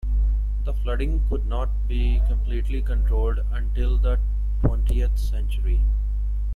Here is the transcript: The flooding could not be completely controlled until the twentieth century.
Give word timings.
The 0.63 0.73
flooding 0.73 1.21
could 1.29 1.45
not 1.45 1.69
be 1.87 2.23
completely 2.27 2.81
controlled 2.81 3.37
until 3.51 3.99
the 3.99 4.19
twentieth 4.63 5.15
century. 5.19 5.81